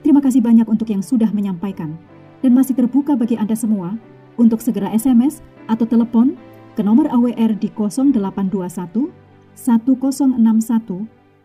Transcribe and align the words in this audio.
Terima 0.00 0.24
kasih 0.24 0.40
banyak 0.40 0.64
untuk 0.64 0.88
yang 0.88 1.04
sudah 1.04 1.28
menyampaikan 1.32 1.96
dan 2.40 2.56
masih 2.56 2.72
terbuka 2.72 3.12
bagi 3.16 3.36
Anda 3.36 3.52
semua 3.52 4.00
untuk 4.40 4.64
segera 4.64 4.88
SMS 4.96 5.44
atau 5.68 5.84
telepon 5.84 6.40
ke 6.72 6.80
nomor 6.80 7.12
AWR 7.12 7.60
di 7.60 7.68
0821 7.68 9.12
1061 9.52 10.40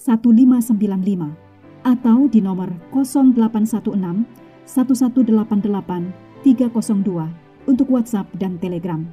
1595 0.00 1.86
atau 1.86 2.18
di 2.26 2.40
nomor 2.42 2.74
0816 2.90 4.26
1188 4.66 6.42
302 6.42 7.70
untuk 7.70 7.86
WhatsApp 7.92 8.26
dan 8.40 8.58
Telegram. 8.58 9.04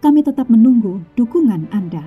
Kami 0.00 0.24
tetap 0.24 0.48
menunggu 0.48 1.04
dukungan 1.14 1.68
Anda. 1.70 2.02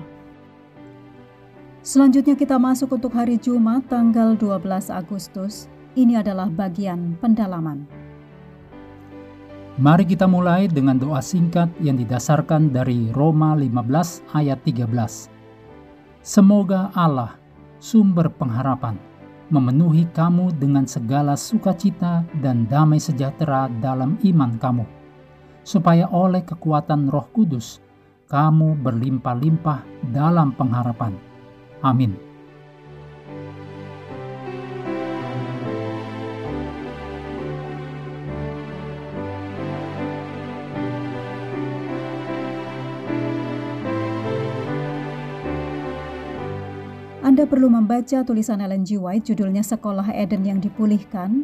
Selanjutnya 1.84 2.34
kita 2.34 2.56
masuk 2.58 2.96
untuk 2.96 3.12
hari 3.14 3.38
Jumat 3.38 3.86
tanggal 3.86 4.34
12 4.34 4.90
Agustus 4.90 5.68
ini 5.94 6.18
adalah 6.18 6.50
bagian 6.50 7.14
pendalaman. 7.22 7.86
Mari 9.74 10.06
kita 10.06 10.30
mulai 10.30 10.70
dengan 10.70 10.94
doa 10.94 11.18
singkat 11.18 11.66
yang 11.82 11.98
didasarkan 11.98 12.70
dari 12.70 13.10
Roma 13.10 13.58
15 13.58 14.22
ayat 14.30 14.62
13. 14.62 14.86
Semoga 16.22 16.94
Allah, 16.94 17.34
sumber 17.82 18.30
pengharapan, 18.30 18.94
memenuhi 19.50 20.06
kamu 20.14 20.54
dengan 20.62 20.86
segala 20.86 21.34
sukacita 21.34 22.22
dan 22.38 22.70
damai 22.70 23.02
sejahtera 23.02 23.66
dalam 23.82 24.14
iman 24.22 24.54
kamu, 24.62 24.86
supaya 25.66 26.06
oleh 26.06 26.46
kekuatan 26.46 27.10
Roh 27.10 27.26
Kudus 27.34 27.82
kamu 28.30 28.78
berlimpah-limpah 28.78 30.10
dalam 30.14 30.54
pengharapan. 30.54 31.18
Amin. 31.82 32.33
Anda 47.34 47.50
perlu 47.50 47.66
membaca 47.66 48.22
tulisan 48.22 48.62
Ellen 48.62 48.86
G. 48.86 48.94
White 48.94 49.34
judulnya 49.34 49.66
Sekolah 49.66 50.06
Eden 50.14 50.46
yang 50.46 50.62
Dipulihkan 50.62 51.42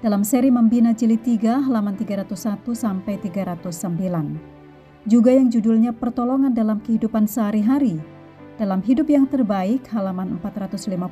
dalam 0.00 0.24
seri 0.24 0.48
Membina 0.48 0.96
Jilid 0.96 1.20
3 1.28 1.60
halaman 1.68 1.92
301 1.92 2.64
sampai 2.72 3.20
309. 3.20 5.04
Juga 5.04 5.36
yang 5.36 5.52
judulnya 5.52 5.92
Pertolongan 5.92 6.56
dalam 6.56 6.80
Kehidupan 6.80 7.28
Sehari-hari 7.28 8.00
dalam 8.56 8.80
Hidup 8.80 9.12
yang 9.12 9.28
Terbaik 9.28 9.84
halaman 9.92 10.40
455 10.40 11.04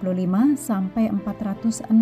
sampai 0.57 1.13
468. 1.13 1.93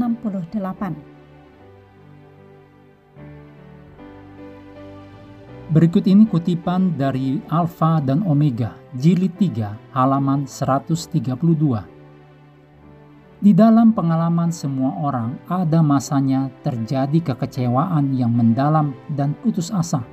Berikut 5.75 6.07
ini 6.07 6.23
kutipan 6.31 6.95
dari 6.95 7.43
Alfa 7.51 7.99
dan 7.99 8.23
Omega, 8.23 8.79
jilid 8.95 9.35
3, 9.43 9.75
halaman 9.91 10.47
132. 10.47 11.92
Di 13.43 13.51
dalam 13.51 13.91
pengalaman 13.91 14.55
semua 14.55 14.95
orang, 15.03 15.35
ada 15.51 15.83
masanya 15.83 16.47
terjadi 16.63 17.35
kekecewaan 17.35 18.15
yang 18.15 18.31
mendalam 18.31 18.95
dan 19.19 19.35
putus 19.43 19.75
asa. 19.75 20.07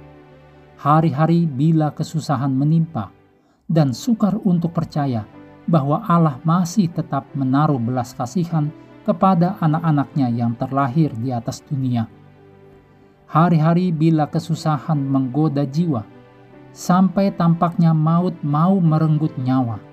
Hari-hari 0.82 1.46
bila 1.46 1.94
kesusahan 1.94 2.50
menimpa, 2.50 3.14
dan 3.70 3.94
sukar 3.94 4.34
untuk 4.42 4.74
percaya 4.74 5.30
bahwa 5.70 6.02
Allah 6.10 6.42
masih 6.42 6.90
tetap 6.90 7.30
menaruh 7.38 7.78
belas 7.78 8.18
kasihan 8.18 8.74
kepada 9.06 9.62
anak-anaknya 9.62 10.34
yang 10.34 10.58
terlahir 10.58 11.14
di 11.14 11.30
atas 11.30 11.62
dunia. 11.62 12.10
Hari-hari 13.30 13.94
bila 13.94 14.26
kesusahan 14.26 14.98
menggoda 14.98 15.70
jiwa, 15.70 16.02
sampai 16.74 17.30
tampaknya 17.38 17.94
maut 17.94 18.34
mau 18.42 18.82
merenggut 18.82 19.38
nyawa 19.38 19.89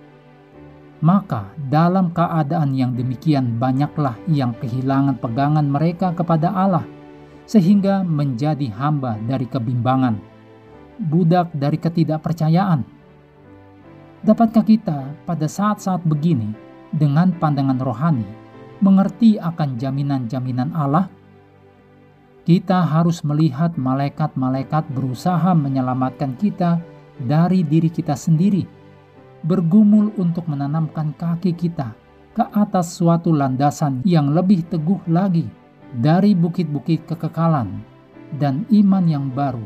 maka 1.07 1.55
dalam 1.71 2.11
keadaan 2.11 2.75
yang 2.75 2.99
demikian 2.99 3.63
banyaklah 3.63 4.19
yang 4.27 4.51
kehilangan 4.59 5.15
pegangan 5.23 5.63
mereka 5.63 6.11
kepada 6.11 6.51
Allah, 6.51 6.83
sehingga 7.47 8.03
menjadi 8.03 8.67
hamba 8.75 9.15
dari 9.23 9.47
kebimbangan, 9.47 10.19
budak 10.99 11.55
dari 11.55 11.79
ketidakpercayaan. 11.79 12.83
Dapatkah 14.27 14.67
kita 14.67 14.99
pada 15.23 15.47
saat-saat 15.47 16.03
begini, 16.03 16.51
dengan 16.91 17.31
pandangan 17.39 17.79
rohani, 17.79 18.27
mengerti 18.83 19.39
akan 19.39 19.79
jaminan-jaminan 19.79 20.75
Allah? 20.75 21.07
Kita 22.43 22.83
harus 22.83 23.23
melihat 23.23 23.79
malaikat-malaikat 23.79 24.91
berusaha 24.91 25.55
menyelamatkan 25.55 26.35
kita 26.35 26.83
dari 27.23 27.63
diri 27.63 27.91
kita 27.95 28.19
sendiri 28.19 28.86
bergumul 29.47 30.11
untuk 30.19 30.51
menanamkan 30.51 31.15
kaki 31.15 31.55
kita 31.55 31.95
ke 32.35 32.45
atas 32.53 32.99
suatu 32.99 33.31
landasan 33.33 34.03
yang 34.03 34.35
lebih 34.35 34.67
teguh 34.67 35.01
lagi 35.09 35.47
dari 35.97 36.35
bukit-bukit 36.37 37.07
kekekalan 37.07 37.81
dan 38.37 38.67
iman 38.69 39.05
yang 39.07 39.27
baru, 39.31 39.63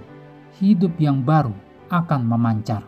hidup 0.60 0.94
yang 1.00 1.24
baru 1.24 1.56
akan 1.90 2.22
memancar. 2.28 2.84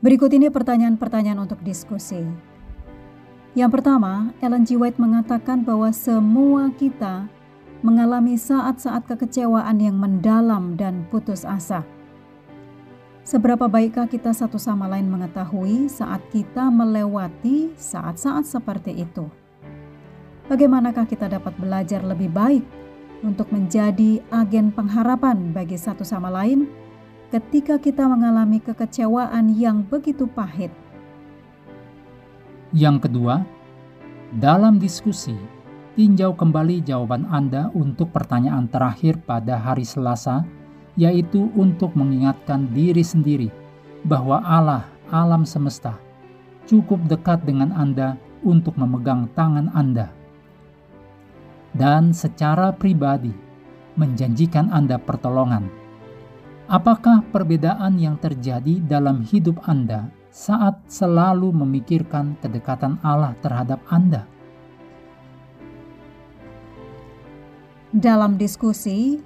Berikut 0.00 0.30
ini 0.32 0.48
pertanyaan-pertanyaan 0.48 1.44
untuk 1.44 1.60
diskusi. 1.60 2.22
Yang 3.54 3.70
pertama, 3.80 4.34
Ellen 4.42 4.66
G. 4.66 4.74
White 4.74 4.98
mengatakan 4.98 5.62
bahwa 5.62 5.90
semua 5.94 6.74
kita 6.74 7.28
mengalami 7.84 8.40
saat-saat 8.40 9.04
kekecewaan 9.04 9.76
yang 9.78 9.96
mendalam 10.00 10.74
dan 10.74 11.04
putus 11.12 11.44
asa. 11.44 11.84
Seberapa 13.24 13.64
baikkah 13.72 14.04
kita 14.04 14.36
satu 14.36 14.60
sama 14.60 14.84
lain 14.84 15.08
mengetahui 15.08 15.88
saat 15.88 16.20
kita 16.28 16.68
melewati 16.68 17.72
saat-saat 17.72 18.44
seperti 18.44 19.00
itu? 19.00 19.24
Bagaimanakah 20.44 21.08
kita 21.08 21.32
dapat 21.32 21.56
belajar 21.56 22.04
lebih 22.04 22.28
baik 22.28 22.60
untuk 23.24 23.48
menjadi 23.48 24.20
agen 24.28 24.68
pengharapan 24.76 25.56
bagi 25.56 25.80
satu 25.80 26.04
sama 26.04 26.28
lain 26.28 26.68
ketika 27.32 27.80
kita 27.80 28.04
mengalami 28.04 28.60
kekecewaan 28.60 29.56
yang 29.56 29.80
begitu 29.88 30.28
pahit? 30.28 30.68
Yang 32.76 33.08
kedua, 33.08 33.40
dalam 34.36 34.76
diskusi, 34.76 35.32
tinjau 35.96 36.36
kembali 36.36 36.84
jawaban 36.84 37.24
Anda 37.32 37.72
untuk 37.72 38.12
pertanyaan 38.12 38.68
terakhir 38.68 39.16
pada 39.24 39.56
hari 39.56 39.88
Selasa 39.88 40.44
yaitu 40.94 41.50
untuk 41.58 41.94
mengingatkan 41.98 42.70
diri 42.70 43.02
sendiri 43.02 43.50
bahwa 44.06 44.38
Allah, 44.44 44.86
alam 45.10 45.42
semesta, 45.42 45.98
cukup 46.68 47.02
dekat 47.10 47.42
dengan 47.42 47.74
Anda 47.74 48.14
untuk 48.44 48.78
memegang 48.78 49.26
tangan 49.34 49.72
Anda. 49.74 50.12
Dan 51.74 52.14
secara 52.14 52.70
pribadi, 52.70 53.34
menjanjikan 53.98 54.70
Anda 54.70 55.00
pertolongan. 55.00 55.66
Apakah 56.70 57.26
perbedaan 57.34 57.98
yang 57.98 58.16
terjadi 58.16 58.80
dalam 58.80 59.20
hidup 59.26 59.58
Anda 59.66 60.08
saat 60.30 60.80
selalu 60.88 61.50
memikirkan 61.52 62.38
kedekatan 62.40 63.02
Allah 63.04 63.36
terhadap 63.42 63.82
Anda? 63.90 64.24
Dalam 67.94 68.34
diskusi, 68.40 69.22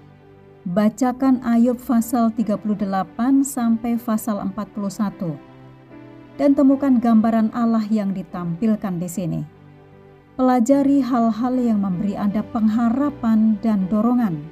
Bacakan 0.68 1.40
Ayub 1.48 1.80
pasal 1.80 2.28
38 2.28 2.84
sampai 3.40 3.96
pasal 3.96 4.36
41 4.52 5.32
dan 6.36 6.52
temukan 6.52 6.92
gambaran 6.92 7.48
Allah 7.56 7.80
yang 7.88 8.12
ditampilkan 8.12 9.00
di 9.00 9.08
sini. 9.08 9.40
Pelajari 10.36 11.00
hal-hal 11.00 11.56
yang 11.56 11.80
memberi 11.80 12.20
Anda 12.20 12.44
pengharapan 12.44 13.56
dan 13.64 13.88
dorongan 13.88 14.44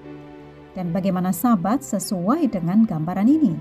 dan 0.73 0.89
bagaimana 0.89 1.37
sabat 1.37 1.85
sesuai 1.85 2.49
dengan 2.49 2.89
gambaran 2.89 3.29
ini. 3.29 3.53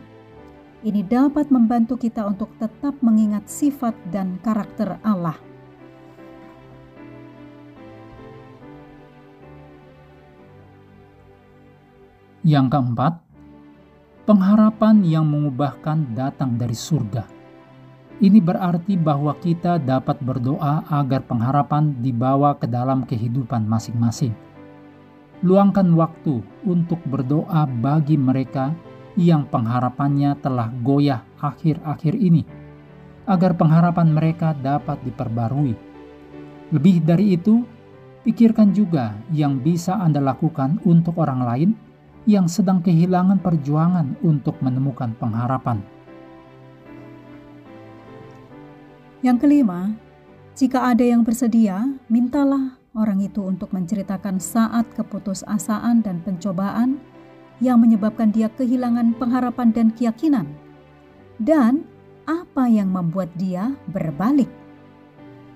Ini 0.80 1.04
dapat 1.12 1.52
membantu 1.52 2.00
kita 2.00 2.24
untuk 2.24 2.56
tetap 2.56 2.96
mengingat 3.04 3.52
sifat 3.52 4.00
dan 4.16 4.40
karakter 4.40 4.96
Allah. 5.04 5.36
Yang 12.46 12.78
keempat, 12.78 13.14
pengharapan 14.30 15.02
yang 15.02 15.26
mengubahkan 15.26 16.14
datang 16.14 16.62
dari 16.62 16.78
surga. 16.78 17.26
Ini 18.22 18.38
berarti 18.38 18.94
bahwa 19.02 19.34
kita 19.42 19.82
dapat 19.82 20.22
berdoa 20.22 20.86
agar 20.94 21.26
pengharapan 21.26 21.98
dibawa 22.06 22.54
ke 22.54 22.70
dalam 22.70 23.02
kehidupan 23.02 23.66
masing-masing. 23.66 24.30
Luangkan 25.42 25.90
waktu 25.98 26.46
untuk 26.70 27.02
berdoa 27.10 27.66
bagi 27.66 28.14
mereka 28.14 28.78
yang 29.18 29.50
pengharapannya 29.50 30.38
telah 30.38 30.70
goyah 30.86 31.26
akhir-akhir 31.42 32.14
ini, 32.14 32.46
agar 33.26 33.58
pengharapan 33.58 34.14
mereka 34.14 34.54
dapat 34.54 35.02
diperbarui. 35.02 35.74
Lebih 36.70 37.10
dari 37.10 37.42
itu, 37.42 37.66
pikirkan 38.22 38.70
juga 38.70 39.18
yang 39.34 39.58
bisa 39.58 39.98
Anda 39.98 40.22
lakukan 40.22 40.78
untuk 40.86 41.18
orang 41.18 41.42
lain 41.42 41.72
yang 42.26 42.50
sedang 42.50 42.82
kehilangan 42.82 43.38
perjuangan 43.38 44.18
untuk 44.26 44.58
menemukan 44.62 45.14
pengharapan. 45.22 45.82
Yang 49.22 49.38
kelima, 49.46 49.94
jika 50.54 50.94
ada 50.94 51.02
yang 51.02 51.26
bersedia, 51.26 51.86
mintalah 52.10 52.78
orang 52.94 53.22
itu 53.22 53.42
untuk 53.42 53.74
menceritakan 53.74 54.38
saat 54.38 54.86
keputusasaan 54.94 56.06
dan 56.06 56.22
pencobaan 56.22 57.02
yang 57.62 57.82
menyebabkan 57.82 58.30
dia 58.30 58.50
kehilangan 58.54 59.16
pengharapan 59.18 59.74
dan 59.74 59.88
keyakinan, 59.94 60.50
dan 61.42 61.86
apa 62.26 62.66
yang 62.70 62.90
membuat 62.90 63.30
dia 63.38 63.74
berbalik. 63.90 64.50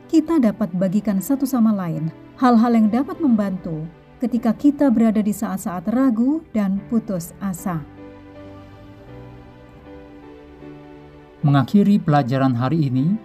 Kita 0.09 0.41
dapat 0.41 0.73
bagikan 0.73 1.21
satu 1.21 1.45
sama 1.45 1.69
lain 1.69 2.09
hal-hal 2.41 2.73
yang 2.73 2.89
dapat 2.89 3.21
membantu 3.21 3.85
ketika 4.19 4.51
kita 4.51 4.91
berada 4.91 5.23
di 5.23 5.31
saat-saat 5.31 5.87
ragu 5.89 6.43
dan 6.51 6.83
putus 6.91 7.31
asa. 7.39 7.79
Mengakhiri 11.39 12.03
pelajaran 12.03 12.51
hari 12.51 12.91
ini, 12.91 13.15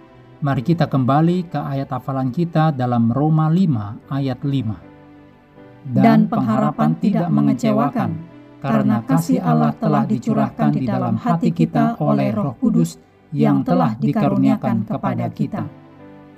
Mari 0.45 0.61
kita 0.61 0.85
kembali 0.85 1.49
ke 1.49 1.57
ayat 1.57 1.89
hafalan 1.95 2.29
kita 2.29 2.69
dalam 2.69 3.09
Roma 3.09 3.49
5 3.49 4.13
ayat 4.13 4.37
5. 4.45 5.95
Dan 5.95 6.29
pengharapan 6.29 6.91
tidak 7.01 7.33
mengecewakan, 7.33 8.19
karena 8.61 9.01
kasih 9.09 9.41
Allah 9.41 9.73
telah 9.73 10.05
dicurahkan 10.05 10.69
di 10.75 10.85
dalam 10.85 11.17
hati 11.17 11.49
kita 11.49 11.97
oleh 11.97 12.29
Roh 12.29 12.53
Kudus 12.61 13.01
yang 13.33 13.65
telah 13.65 13.97
dikaruniakan 13.97 14.85
kepada 14.85 15.25
kita. 15.33 15.65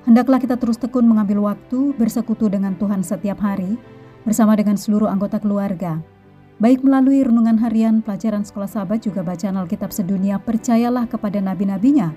Hendaklah 0.08 0.40
kita 0.40 0.56
terus 0.56 0.80
tekun 0.80 1.04
mengambil 1.04 1.52
waktu 1.52 1.92
bersekutu 1.98 2.48
dengan 2.48 2.80
Tuhan 2.80 3.04
setiap 3.04 3.44
hari 3.44 3.76
bersama 4.28 4.60
dengan 4.60 4.76
seluruh 4.76 5.08
anggota 5.08 5.40
keluarga. 5.40 6.04
Baik 6.60 6.84
melalui 6.84 7.24
renungan 7.24 7.56
harian, 7.64 8.04
pelajaran 8.04 8.44
sekolah 8.44 8.68
sahabat 8.68 9.08
juga 9.08 9.24
bacaan 9.24 9.56
Alkitab 9.56 9.96
sedunia, 9.96 10.36
percayalah 10.36 11.08
kepada 11.08 11.40
nabi-nabinya 11.40 12.12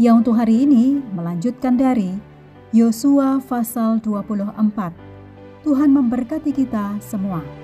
yang 0.00 0.24
untuk 0.24 0.40
hari 0.40 0.64
ini 0.64 1.04
melanjutkan 1.12 1.76
dari 1.76 2.16
Yosua 2.72 3.44
pasal 3.44 4.00
24. 4.00 4.56
Tuhan 5.60 5.90
memberkati 5.92 6.48
kita 6.56 6.96
semua. 7.04 7.61